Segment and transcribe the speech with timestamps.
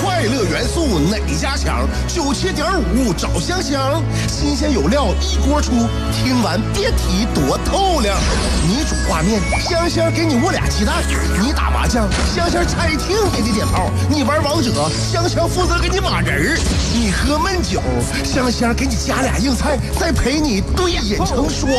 [0.00, 1.86] 快乐元素哪家强？
[2.08, 2.66] 九七点
[2.96, 5.70] 五找香香，新鲜有料一锅出，
[6.12, 8.18] 听完别提多透亮。
[8.66, 10.96] 你煮挂面，香香给你握俩鸡蛋；
[11.40, 14.72] 你打麻将，香香拆听给你点炮；你玩王者，
[15.12, 16.58] 香香负责给你码人儿；
[16.92, 17.80] 你喝闷酒，
[18.24, 21.70] 香香给你加俩硬菜，再陪你对饮成双。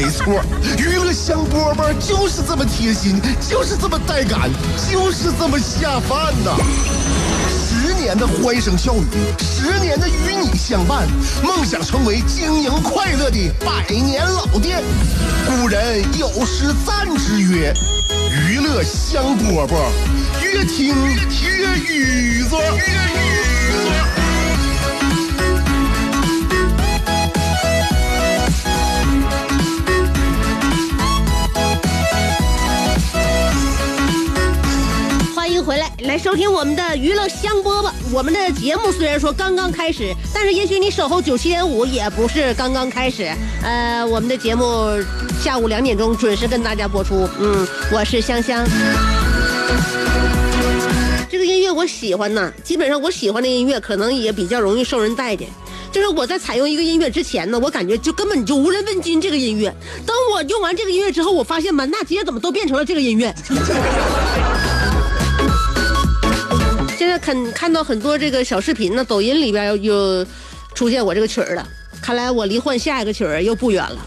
[0.00, 0.40] 没错，
[0.78, 3.20] 娱乐香饽饽就是这么贴心，
[3.50, 4.48] 就是这么带感，
[4.88, 6.56] 就是这么下饭呐。
[7.50, 9.04] 十年的欢声笑语，
[9.40, 11.04] 十年的与你相伴，
[11.42, 14.84] 梦想成为经营快乐的百年老店。
[15.48, 17.74] 古人有诗赞之曰
[18.30, 19.74] ：“娱乐香饽饽，
[20.40, 20.94] 越听
[21.42, 22.54] 越雨子。”
[36.00, 37.90] 来，收听我们的娱乐香饽饽。
[38.12, 43.28] 我们的节目虽然说刚刚开始，但是也许你守候九七点五也不是刚刚开始。
[43.62, 44.64] 呃，我们的节目
[45.42, 47.28] 下午两点钟准时跟大家播出。
[47.40, 48.64] 嗯，我是香香。
[51.28, 55.48] 这个音乐我喜欢呢，基本上我喜欢的音乐可能也比较容易受人待见。
[55.90, 59.74] 就是我在采用一个音乐之前呢，我感觉就根本就无人问津这个音乐。
[60.06, 63.34] 等我用完这个音乐之后，我发现满大街怎么都变成了这个音乐。
[67.08, 70.26] 现在看看到很多这个小视频呢，抖音里边又又
[70.74, 71.66] 出现我这个曲儿了，
[72.02, 73.98] 看来我离换下一个曲儿又不远了。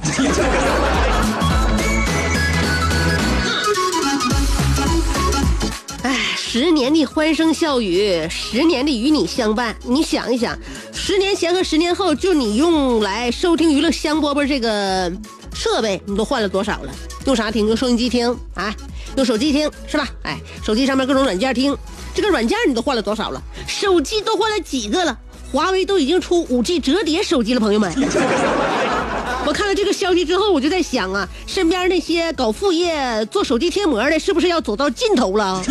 [6.04, 10.56] 哎，十年的欢声笑语，十年的与你相伴，你想一想，
[10.94, 15.12] 十年前和十年后，就你用来收听娱乐香饽饽这个
[15.54, 16.92] 设备，你都换了多少了？
[17.26, 17.68] 用啥听？
[17.68, 18.74] 用收音机听啊？
[19.16, 20.08] 用手机听是吧？
[20.24, 21.78] 哎，手机上面各种软件听，
[22.14, 23.42] 这个软件你都换了多少了？
[23.68, 25.18] 手机都换了几个了？
[25.52, 27.92] 华为都已经出五 G 折叠手机了，朋友们。
[29.46, 35.62] 我看到这个消息之后，我就在想啊，身边那些搞副业做手机贴膜的，是不是要走到尽头了？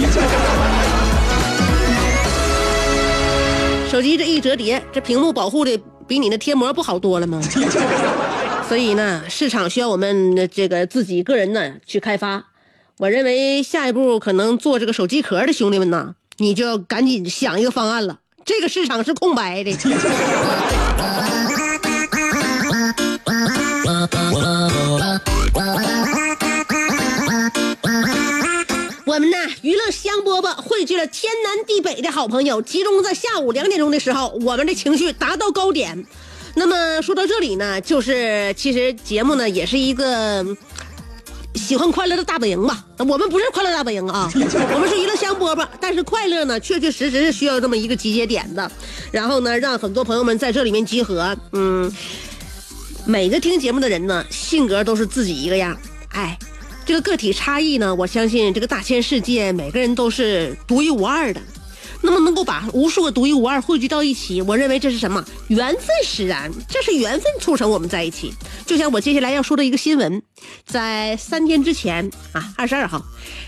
[3.90, 7.40] 手机这一折叠，这屏幕保护的比你那贴膜不好多了吗？
[8.70, 12.44] 所以呢，市场需要我们这个自己个人呢去开发。
[12.98, 18.20] 我认为下一步可能做这个手机壳的兄弟们呐，你就要赶紧想一个方案了。
[18.44, 19.72] 这个市场是空白的。
[29.04, 36.06] 我们呢，娱乐香饽饽汇聚了天南地北的好朋友，集中在下午两点钟的时候，我们的情绪达到高点。
[36.54, 40.44] 那么说到这里呢，就是其实节目呢也是一个
[41.54, 42.84] 喜欢快乐的大本营吧。
[42.98, 45.66] 我们不是快乐大本营啊， 我们是娱乐香饽饽。
[45.80, 48.70] 但是快乐呢，确确实实是需要这么一个集结点的。
[49.10, 51.36] 然后呢，让很多朋友们在这里面集合。
[51.52, 51.90] 嗯，
[53.06, 55.76] 每个听节目的人呢，性格都是自己一个样。
[56.10, 56.38] 哎，
[56.84, 61.40] 这个个体差异呢，我相信这个大千世界，每个人都是独一无二的。
[62.02, 65.24] 那么能够把无数个独一无二汇聚到一起，我认为这是什么？
[65.48, 68.32] 缘分使然，这是缘分促成我们在一起。
[68.66, 70.22] 就像我接下来要说的一个新闻，
[70.64, 73.02] 在三天之前啊，二十二号，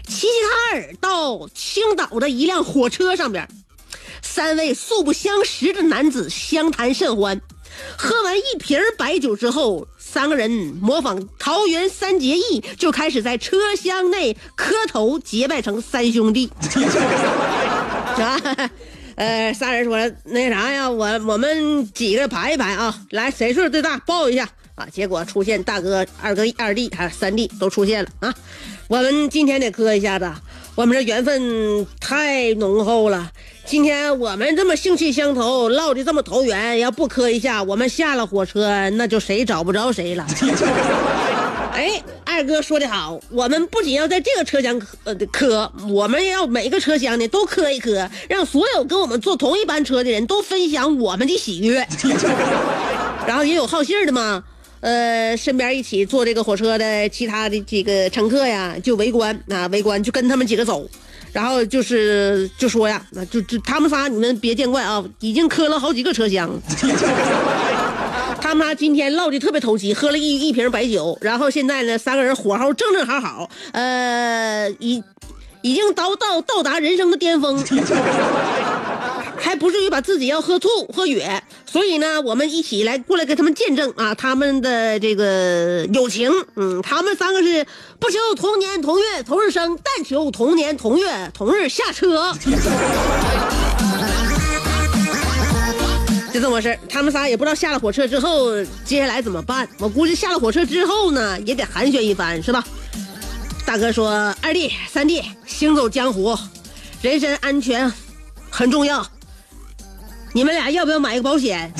[0.07, 3.49] 齐齐哈尔到青岛的一辆火车上边，
[4.21, 7.41] 三位素不相识的男子相谈甚欢，
[7.97, 16.51] 喝完一瓶白酒之后，三个人模仿桃园三结义，就开始在车厢内磕头结拜成三兄弟。
[18.21, 18.71] 啊，
[19.17, 24.87] 呃，仨人说那啥呀，我我们几个排一排啊，来谁岁数最大抱一下啊。
[24.93, 28.35] 结果出现大哥、二哥、二弟还有三弟都出现了啊。
[28.89, 30.31] 我们今天得磕一下子，
[30.75, 33.31] 我们这缘分太浓厚了。
[33.65, 40.27] 今天我们这么兴趣相投，唠的这么投缘，要不磕一下，我们下了火车那就谁找不着谁了。
[41.73, 51.87] 哎，二哥说的好，我们不仅要在这个车厢磕呃磕，我们也要每个车厢呢都磕一磕，让所有跟我们坐同一班车的人都分享我们的喜悦。
[53.29, 54.43] 然后也有好信儿的嘛，
[54.81, 60.89] 呃，身边一起坐这个火车的其他的几个乘客呀，就围观啊，围观就跟他们几个走，
[61.35, 66.51] 然后就是就说呀，那就就他们仨你们别见怪啊，已经磕了好几个车厢。
[68.53, 75.03] 他们仨今天唠的特别投机，喝了一一瓶白酒，然后现在呢，三个人火候正正好好，呃，已
[75.63, 77.65] 已经到到到达人生的巅峰，
[79.39, 86.31] 还不至于把自己要喝吐喝哕，所以呢，我们一起来过来给他们见证啊，他们的这个友情。
[86.57, 87.67] 嗯，他们三个是
[87.99, 92.35] 不求同年同月同日生，但求同年同月同日下车。
[96.33, 98.53] 就这么回事他们仨也不知道下了火车之后
[98.85, 99.69] 接下来怎么办。
[99.79, 102.65] 我估计下了火车之后呢，也得寒暄一番，是吧？
[103.67, 106.37] 大哥说：“二弟、三弟，行走江湖，
[107.01, 107.91] 人身安全
[108.51, 109.07] 很重要。
[110.33, 111.73] 你们俩要不要买个保险？”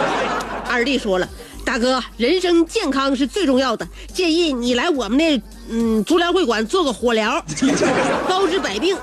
[0.68, 1.28] 二弟说了
[1.64, 7.42] ：“大哥，人生健康是最重要的，建议你来我们的嗯足疗会馆做个火疗，
[8.28, 8.96] 包治百病。”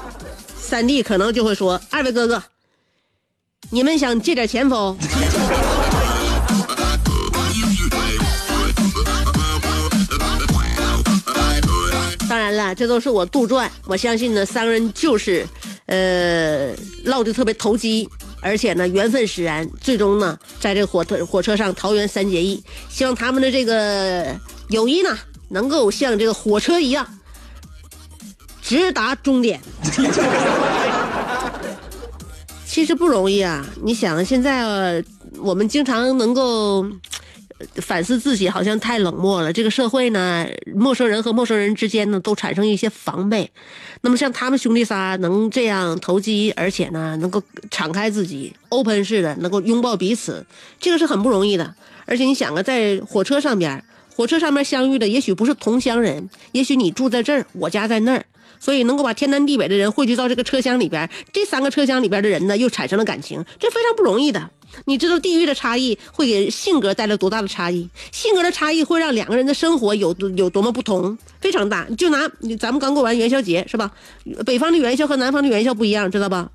[0.59, 2.43] 三弟可能就会说：“二位哥哥。”
[3.73, 4.95] 你们想借点钱否？
[12.29, 13.67] 当然了，这都是我杜撰。
[13.87, 15.43] 我相信呢，三个人就是，
[15.87, 16.71] 呃，
[17.05, 18.07] 唠的特别投机，
[18.41, 22.63] 而且呢，缘分使然，最终呢，在这火车火车上桃园三结义。
[22.89, 24.35] 希望他们的这个
[24.69, 25.17] 友谊呢，
[25.49, 27.07] 能够像这个火车一样，
[28.61, 29.59] 直达终点。
[32.73, 33.63] 其实不容易啊！
[33.83, 35.03] 你想，现在
[35.37, 36.83] 我们经常能够
[37.75, 39.53] 反思自己，好像太冷漠了。
[39.53, 43.51] 这个社会呢，陌生人和陌生人之间呢，都产生一些防备。
[44.01, 47.39] 那么像他们兄弟仨能这样投机，而且呢，能够
[47.69, 50.43] 敞开自己，open 式的，能够拥抱彼此，
[50.79, 51.75] 这个是很不容易的。
[52.07, 53.83] 而且你想啊，在火车上边，
[54.15, 58.25] 火车上面相遇的也许不是同乡人，也许你住在这儿，我家在那儿。
[58.59, 64.49] 所以能够把天南地北的人汇聚到这个车厢里边，这三个车厢里边的人呢，又产生了感情，这非常不容易的。
[64.85, 67.89] 你知道地域的差异会给性格带来多大的差异？
[68.13, 71.85] 性格的差异会让两个人的生活有有多么不同，非常大。
[71.97, 72.19] 就拿
[72.57, 73.91] 咱们刚过完元宵节是吧？
[74.45, 76.49] 北方的元宵和南方的元宵不一样，知道吧？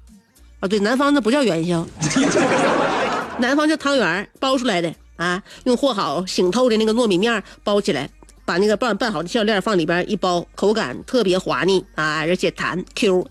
[0.60, 1.87] 啊，对，南方的不叫元宵，
[3.38, 8.09] 南方叫汤圆包出来的啊，用和好醒透的那个糯米面包起来。
[8.47, 13.29] 把那个拌拌好的馅料放里边一包，口感特别滑腻啊，而且弹 Q。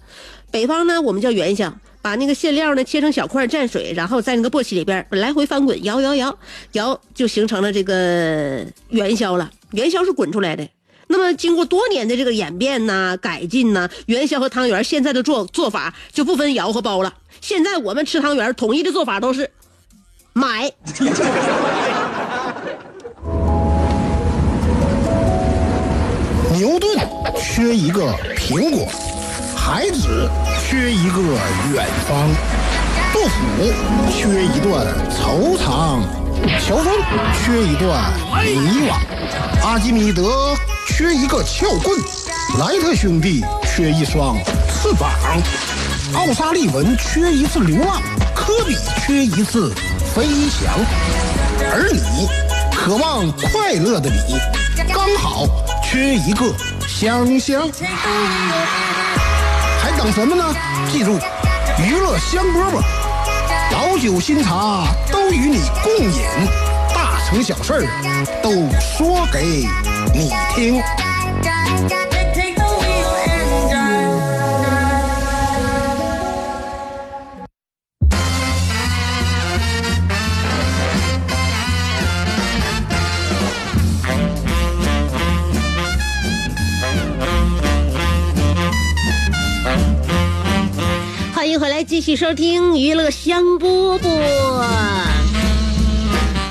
[0.52, 1.74] 北方呢，我们叫元宵，
[2.04, 6.38] 把那个馅料呢切成小块蘸水，然后在那个簸箕里边来回翻滚，摇摇摇
[6.74, 9.50] 摇，就形成了这个元宵了。
[9.72, 10.70] 元宵是滚出来的。
[11.08, 17.12] 那么经过多年的这个演变呐、改进呐，元宵和汤圆现在的做做法就不分摇和包了。
[17.42, 19.50] 现在我们吃汤圆统一的做法都是
[20.38, 20.72] 买。
[26.54, 26.96] 牛顿
[27.42, 28.88] 缺一个苹果，
[29.56, 30.30] 孩子
[30.62, 31.22] 缺一个
[31.74, 32.30] 远方，
[33.12, 33.74] 杜甫
[34.12, 36.04] 缺一段惆怅，
[36.64, 36.94] 乔峰
[37.34, 38.14] 缺一段
[38.46, 38.94] 迷惘，
[39.66, 40.56] 阿基米德
[40.88, 42.00] 缺一个撬棍，
[42.60, 44.38] 莱特兄弟缺一双
[44.70, 45.10] 翅膀，
[46.14, 48.00] 奥沙利文缺一次流浪，
[48.36, 49.74] 科比缺一次
[50.14, 50.74] 飞翔，
[51.72, 52.28] 而你，
[52.76, 54.38] 渴望快乐的你，
[54.94, 55.46] 刚好。
[55.90, 56.54] 缺一个
[56.86, 57.70] 香香，
[59.82, 60.54] 还等什么呢？
[60.92, 61.18] 记住，
[61.80, 62.82] 娱乐香饽饽，
[63.72, 66.22] 老酒新茶都与你共饮，
[66.94, 67.88] 大成小事
[68.44, 68.52] 都
[68.82, 69.66] 说给
[70.14, 70.84] 你听。
[91.60, 94.08] 回来继续收听娱乐香饽饽。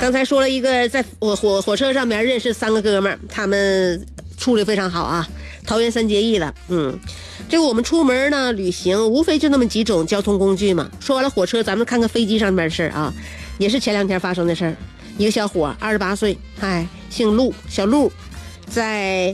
[0.01, 4.05] 刚才说了一个在火火火车上面认识三个哥们儿，他们
[4.37, 5.25] 处的非常好啊，
[5.65, 6.53] 桃园三结义了。
[6.67, 6.99] 嗯，
[7.47, 10.89] 这个我们出门呢旅行，无非就那么几种交通工具嘛。
[10.99, 13.13] 说完了火车，咱们看看飞机上面的事儿啊，
[13.59, 14.75] 也是前两天发生的事儿。
[15.17, 18.11] 一个小伙，二十八岁，嗨，姓陆，小陆，
[18.69, 19.33] 在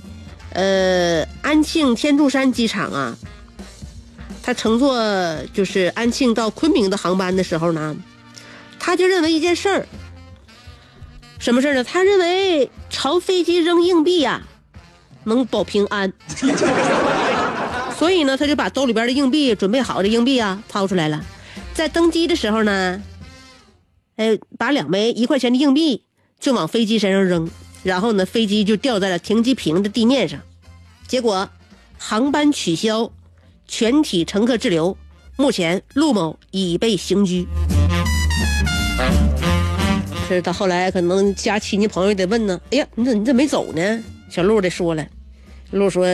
[0.51, 3.18] 呃安庆天柱山机场啊。
[4.45, 4.93] 他乘坐
[5.53, 7.95] 就是安庆到昆明的航班的时候呢，
[8.77, 9.88] 他就认为一件事儿，
[11.39, 11.83] 什么事儿呢？
[11.83, 14.43] 他认为朝飞机扔硬币呀，
[15.23, 16.12] 能保平安。
[17.97, 21.23] 所以呢，他就把兜里边的硬币准备好的硬币啊掏出来了，
[21.73, 23.01] 在登机的时候呢，
[24.17, 26.03] 哎，把两枚一块钱的硬币
[26.38, 27.50] 就往飞机身上扔，
[27.81, 30.41] 然后呢，飞机就掉在了停机坪的地面上，
[31.07, 31.47] 结果
[31.97, 33.09] 航班取消。
[33.67, 34.98] 全体乘客滞留。
[35.36, 37.48] 目前，陆某已被刑拘。
[40.27, 44.03] 是他后来可能家亲戚朋友得问呢，哎呀，你怎你怎没走呢？
[44.29, 45.05] 小陆得说了，
[45.72, 46.05] 陆说，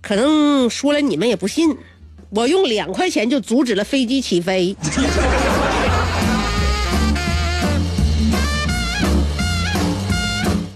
[0.00, 1.76] 可能说了你们也不信，
[2.30, 4.76] 我用两块钱就阻止了飞机起飞。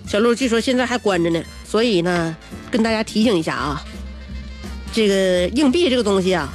[0.06, 2.36] 小陆据说现在还关着呢，所以呢，
[2.70, 3.84] 跟大家提醒一下啊。
[4.96, 6.48] 这个硬币这个东西啊，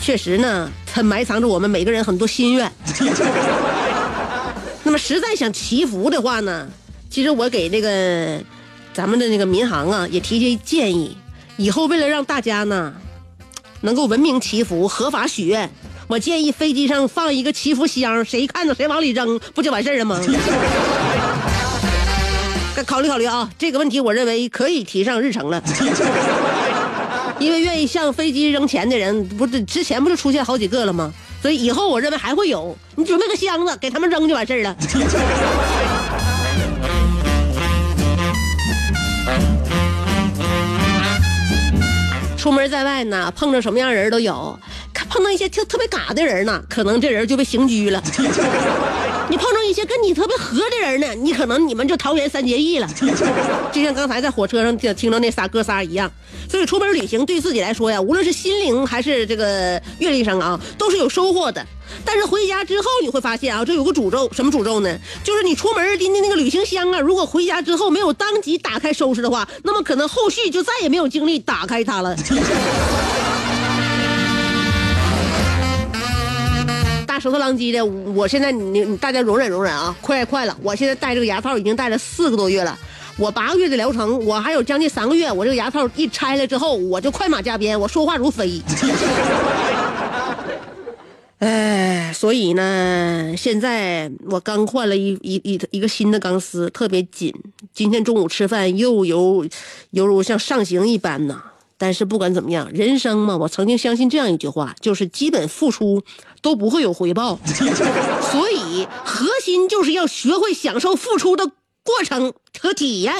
[0.00, 2.70] 确实呢，它埋藏着我们每个人很多心愿。
[4.84, 6.68] 那么实在想祈福的话呢，
[7.10, 8.40] 其实我给这个
[8.94, 11.16] 咱们的那个民航啊，也提些建议，
[11.56, 12.94] 以后为了让大家呢，
[13.80, 15.68] 能够文明祈福、合法许愿，
[16.06, 20.20] 我建议飞机上放一个祈福箱，谁看到谁往里扔，不就完事儿了吗？
[22.76, 25.60] 该 考虑考虑啊，这个问题我认为可以提上日程了。
[27.42, 31.12] 因为愿意向飞机扔钱的人，不是之前不是出现好几个了吗？
[31.42, 32.76] 所以以后我认为还会有。
[32.94, 34.76] 你准备个箱子给他们扔就完事儿了。
[42.38, 44.58] 出门在外呢，碰着什么样人都有。
[45.10, 48.02] 碰到一些特特别嘎的人呢，可能这人就被刑拘了。
[49.28, 52.88] 你碰上一些跟你特别合的人呢，你可能你们就桃园三结义了。
[53.72, 56.10] 就像刚才在火车上听听到那仨哥仨一样。
[56.48, 61.64] 所以出门旅行对自己来说呀，无论是心灵还是这个阅历上啊，都是有收获的。
[62.04, 64.98] 但是回家之后你会发现啊，这有个诅咒，什么诅咒呢？
[65.24, 72.14] 就是你出门拎的那个旅行箱啊，如果回家之后没有当即打开收拾的话，那么可能后续就再也没有精力打开它了。
[77.22, 80.58] 舌头狼藉的，我现在你你大家容忍容忍啊，快快了！
[80.60, 82.76] 我现在戴这个牙套已经戴了四个多月了，
[83.16, 88.60] 我八个月的疗程，我还有将近三个月，我这个牙套一拆了之后，我就快马加鞭，我说话如飞。
[91.38, 97.32] 哎，所以呢，现在我刚换了一一一一个新的钢丝，特别紧。
[97.72, 99.46] 今天中午吃饭又犹
[99.90, 101.40] 犹如像上刑一般呐。
[101.78, 106.00] 但是不管怎么样，人生嘛，我曾经相信这样一句话，就是基本付出
[106.42, 107.38] 都不会有回报，
[108.30, 113.14] 所以核心就是要学会享受付出的过程和体验。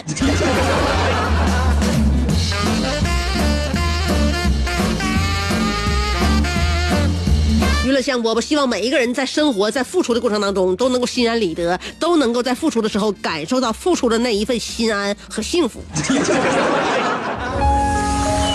[7.85, 15.81] 娱乐香饽饽，希望每一个人在生活在付出的过程当中都能够心安理得，都能够在付出的时候感受到付出的那一份心安和幸福。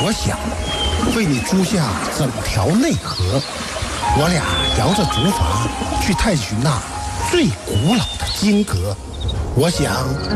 [0.03, 0.37] 我想
[1.15, 1.85] 为你租下
[2.17, 3.39] 整条内河，
[4.19, 4.43] 我俩
[4.79, 6.81] 摇着竹筏去探寻那
[7.29, 8.95] 最古老的金阁。
[9.55, 9.93] 我想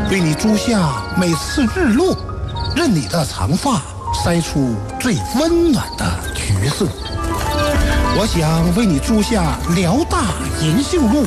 [0.08, 2.16] 为你租下每次日落，
[2.76, 3.82] 任你的长发
[4.24, 6.86] 筛出最温暖的橘色。
[8.14, 10.26] 我想为你租下辽大
[10.60, 11.26] 银杏路，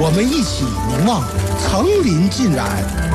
[0.00, 1.22] 我们一起凝望
[1.60, 2.66] 层林尽染，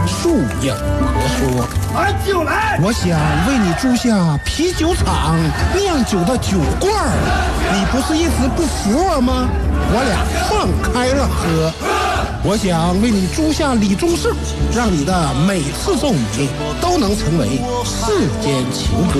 [0.05, 0.29] 树
[0.61, 1.68] 影婆娑。
[1.95, 2.79] 俺就来。
[2.81, 5.37] 我想为你租下啤酒厂
[5.75, 6.93] 酿酒的酒罐，
[7.73, 9.49] 你不是一直不服我吗？
[9.91, 11.71] 我俩放开了喝。
[12.43, 14.33] 我想为你租下李宗盛，
[14.73, 19.19] 让你的每次奏鸣都能成为世间情歌。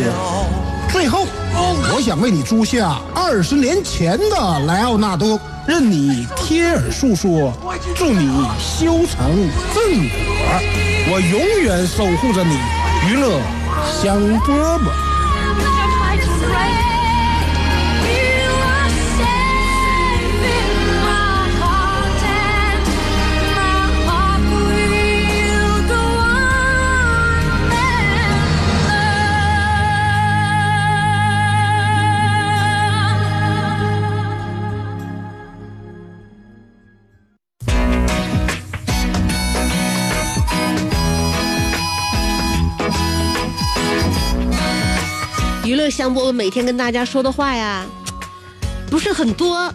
[0.91, 1.25] 最后，
[1.93, 7.53] 我想为你租下二十年前的莱奥纳多，任你贴耳诉说，
[7.95, 10.98] 祝你修成正果。
[11.11, 12.55] 我永远守护着你，
[13.09, 13.41] 娱乐
[13.99, 15.08] 香饽饽。
[45.89, 47.85] 香饽饽每天跟大家说的话呀，
[48.89, 49.73] 不是很多，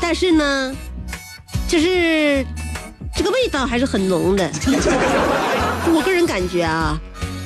[0.00, 0.74] 但是呢，
[1.68, 2.44] 就是
[3.16, 4.50] 这个味道还是很浓的。
[5.94, 6.98] 我个人感觉啊，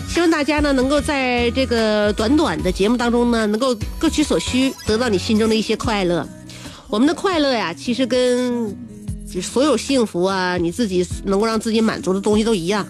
[0.09, 6.26] 希望大家呢能够在这个短短的节目当中呢，能够各取所需，得到你心中的一些快乐。
[6.88, 8.76] 我们的快乐呀，其实跟
[9.40, 12.85] 所有幸福啊，你自己能够让自己满足的东西都一样，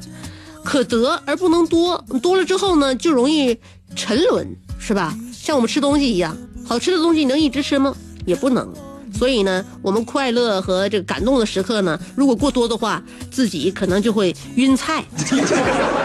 [0.65, 3.59] 可得而不能多，多了之后呢，就容易
[3.95, 4.57] 沉沦。
[4.81, 5.17] 是吧？
[5.33, 7.95] 像我们吃东西一样，好吃的东西能一直吃吗？
[8.27, 8.73] 也不能。
[9.13, 15.05] 所以呢，我们快乐和这个感动的时刻呢，如果过多的话，自己可能就会晕菜。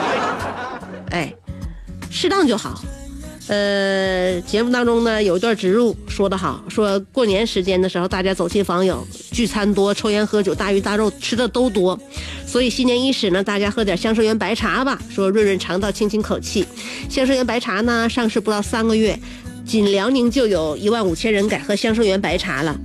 [1.12, 1.34] 哎，
[2.12, 2.82] 适当就好。
[3.48, 12.00] 呃，节目当中呢有一段植入说得好，说过年时间的时候，大家走亲访友，聚餐多，抽烟喝酒，大鱼大肉吃的都多，
[12.48, 16.66] 所以新年伊始呢，大家喝点香生源白茶吧，说润润肠道，清清口气。
[17.08, 19.20] 香生源白茶呢上市不到三个月，
[19.64, 22.75] 仅辽宁就有一万五千人改喝香生源白茶了，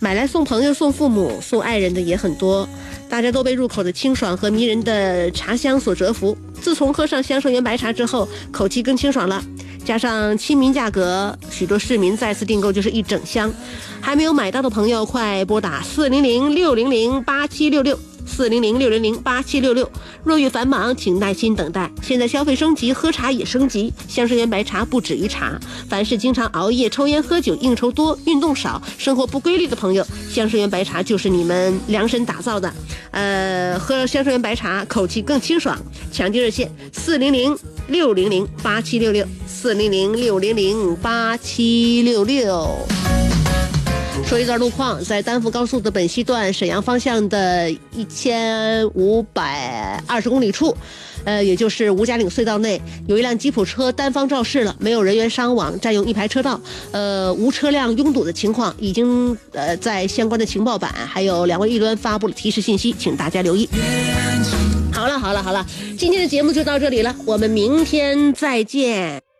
[0.00, 2.68] 买来送朋友、送父母、送爱人的也很多。
[3.08, 6.36] 大家都被入口的清爽和迷人的茶香所折服。
[6.60, 9.44] 自从喝上香生源白茶之后，口气更清爽了。
[9.92, 13.52] 加上亲民价格，许多市民再次订购就是一整箱。
[14.00, 17.98] 还没有买到的朋友，快拨打四零零六零零八七六六。
[18.34, 19.88] 四零零六零零八七六六，
[20.24, 21.90] 若遇繁忙，请耐心等待。
[22.02, 23.92] 现在消费升级，喝茶也升级。
[24.08, 32.72] 香生源白茶不止于茶，凡是经常熬夜、抽烟、喝酒、应酬多、运动少、生活不规律的朋友，香生源白茶就是你们量身打造的。
[33.10, 35.78] 呃，喝香生源白茶，口气更清爽。
[36.10, 37.56] 抢订热线：四零零
[37.88, 42.66] 六零零八七六六，四零零六零零八七六六。
[44.26, 50.74] 说一段路况，在丹阜高速的本溪段沈阳方向的一千五百二十公里处，
[51.24, 56.58] 呃，也就是吴家岭隧道内，有一辆吉普车单方肇事了，没有人员伤亡，占用一排车道，
[56.92, 63.68] 呃，无车辆拥堵的情况，已经呃在相关的情报板还有两位一端发布了提示信息，请大家留意。
[64.94, 65.66] 好了好了好了，
[65.98, 69.31] 今天的节目就到这里了，我们明天再见。